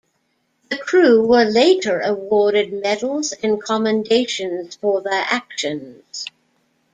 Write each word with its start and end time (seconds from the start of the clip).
The 0.71 0.77
crew 0.79 1.27
were 1.27 1.43
later 1.43 1.99
awarded 1.99 2.73
medals 2.73 3.33
and 3.33 3.61
commendations 3.61 4.75
for 4.77 4.99
their 4.99 5.25
actions. 5.29 6.25